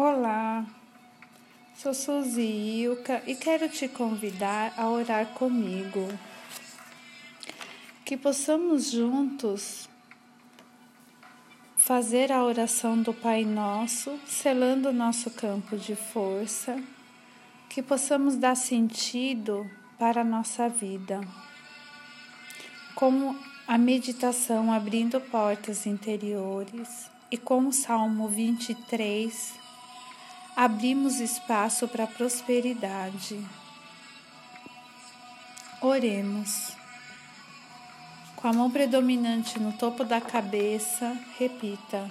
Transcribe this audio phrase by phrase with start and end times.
[0.00, 0.64] Olá,
[1.74, 6.06] sou Suzy Ilka e quero te convidar a orar comigo.
[8.04, 9.88] Que possamos juntos
[11.76, 16.80] fazer a oração do Pai Nosso, selando o nosso campo de força,
[17.68, 19.68] que possamos dar sentido
[19.98, 21.20] para a nossa vida.
[22.94, 23.36] Como
[23.66, 29.66] a meditação abrindo portas interiores e com o Salmo 23
[30.58, 33.40] abrimos espaço para a prosperidade.
[35.80, 36.72] Oremos.
[38.34, 42.10] Com a mão predominante no topo da cabeça, repita: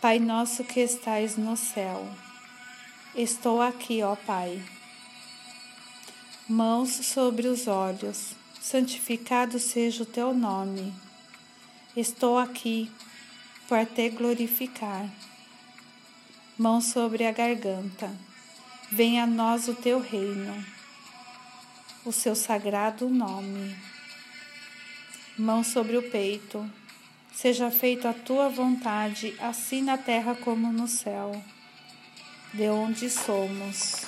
[0.00, 2.08] Pai nosso que estais no céu,
[3.14, 4.62] estou aqui, ó Pai.
[6.48, 10.90] Mãos sobre os olhos, santificado seja o teu nome.
[11.94, 12.90] Estou aqui
[13.68, 15.06] para te glorificar
[16.58, 18.10] mão sobre a garganta.
[18.90, 20.64] Venha a nós o teu reino,
[22.04, 23.76] o seu sagrado nome.
[25.36, 26.68] Mão sobre o peito.
[27.34, 31.38] Seja feita a tua vontade, assim na terra como no céu,
[32.54, 34.06] de onde somos.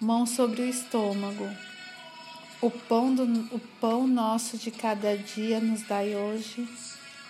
[0.00, 1.46] Mão sobre o estômago.
[2.62, 6.66] O pão, do, o pão nosso de cada dia nos dai hoje.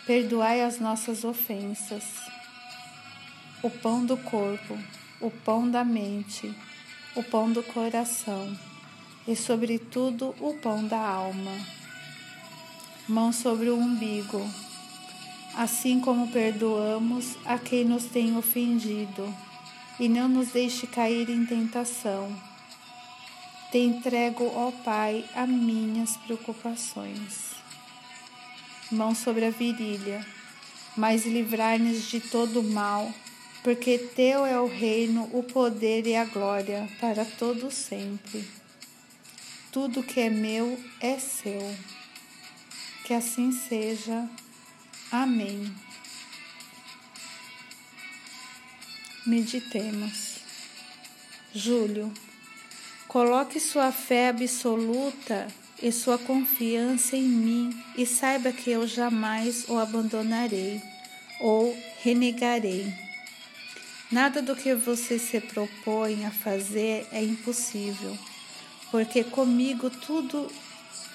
[0.06, 2.04] Perdoai as nossas ofensas
[3.64, 4.78] o pão do corpo,
[5.18, 6.54] o pão da mente,
[7.16, 8.54] o pão do coração
[9.26, 11.50] e, sobretudo, o pão da alma.
[13.08, 14.46] Mão sobre o umbigo,
[15.56, 19.34] assim como perdoamos a quem nos tem ofendido,
[19.98, 22.36] e não nos deixe cair em tentação.
[23.72, 27.52] Te entrego, ó Pai, as minhas preocupações.
[28.92, 30.22] Mão sobre a virilha,
[30.94, 33.10] mas livrar-nos de todo mal
[33.64, 38.46] porque teu é o reino, o poder e a glória para todo sempre.
[39.72, 41.74] Tudo que é meu é seu.
[43.06, 44.28] Que assim seja.
[45.10, 45.74] Amém.
[49.26, 50.40] Meditemos.
[51.54, 52.12] Júlio,
[53.08, 55.48] coloque sua fé absoluta
[55.82, 60.82] e sua confiança em mim e saiba que eu jamais o abandonarei
[61.40, 63.13] ou renegarei.
[64.12, 68.16] Nada do que você se propõe a fazer é impossível,
[68.90, 70.50] porque comigo tudo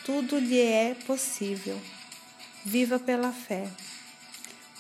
[0.04, 1.80] tudo lhe é possível.
[2.66, 3.68] Viva pela fé.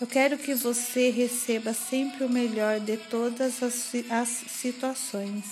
[0.01, 5.45] Eu quero que você receba sempre o melhor de todas as, as situações,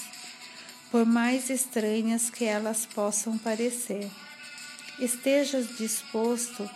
[0.89, 4.09] por mais estranhas que elas possam parecer.
[4.99, 6.67] Esteja disposto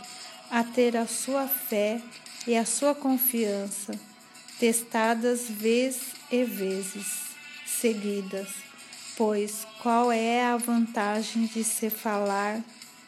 [0.51, 1.99] a ter a sua fé
[2.45, 3.93] e a sua confiança
[4.61, 7.31] testadas vez e vezes
[7.65, 8.47] seguidas,
[9.17, 12.61] pois qual é a vantagem de se falar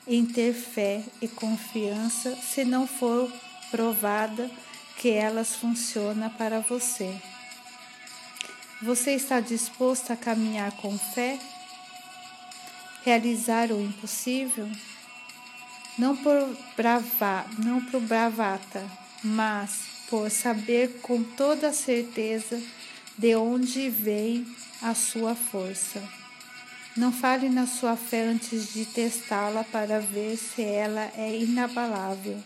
[0.07, 3.31] em ter fé e confiança se não for
[3.69, 4.49] provada
[4.97, 7.15] que elas funcionam para você?
[8.81, 11.37] Você está disposto a caminhar com fé?
[13.03, 14.67] Realizar o impossível?
[15.99, 18.83] Não por, brava, não por bravata,
[19.23, 22.61] mas por saber com toda certeza
[23.17, 24.45] de onde vem
[24.79, 26.03] a sua força.
[26.95, 32.37] Não fale na sua fé antes de testá-la para ver se ela é inabalável.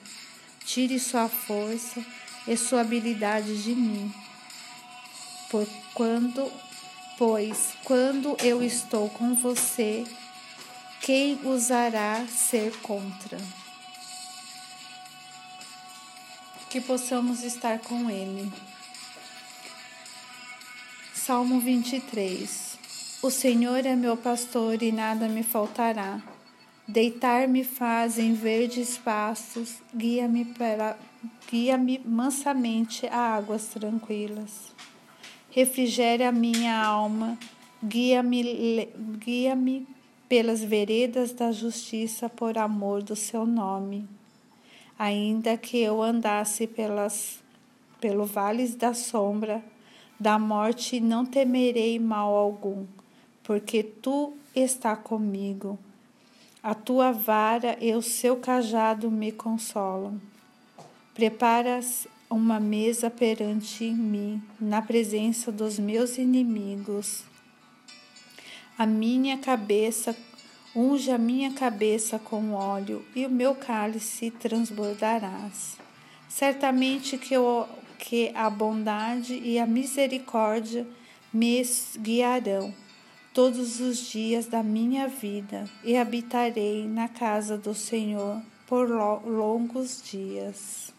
[0.63, 2.01] Tire sua força
[2.47, 4.13] e sua habilidade de mim.
[5.49, 6.49] Por quando,
[7.17, 10.05] pois quando eu estou com você,
[11.01, 13.37] quem usará ser contra?
[16.69, 18.51] Que possamos estar com Ele.
[21.13, 22.77] Salmo 23
[23.21, 26.21] O Senhor é meu pastor e nada me faltará.
[26.87, 30.97] Deitar-me faz em verdes pastos, guia-me para
[31.49, 34.73] guia-me mansamente a águas tranquilas.
[35.49, 37.37] Refrigere a minha alma,
[37.83, 38.87] guia-me
[39.17, 39.87] guia-me
[40.29, 44.07] pelas veredas da justiça por amor do seu nome.
[44.97, 47.43] Ainda que eu andasse pelas,
[48.01, 49.63] pelo vales da sombra
[50.19, 52.85] da morte, não temerei mal algum,
[53.43, 55.77] porque tu está comigo.
[56.63, 60.19] A tua vara e o seu cajado me consolam.
[61.13, 67.23] Preparas uma mesa perante mim, na presença dos meus inimigos.
[68.77, 70.15] A minha cabeça
[70.79, 75.75] Unge a minha cabeça com óleo e o meu cálice transbordarás.
[76.29, 80.85] Certamente que eu que a bondade e a misericórdia
[81.33, 81.63] me
[81.97, 82.71] guiarão
[83.33, 90.93] todos os dias da minha vida e habitarei na casa do Senhor por longos dias.